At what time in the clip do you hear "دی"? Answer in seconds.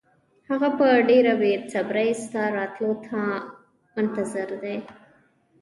4.63-4.77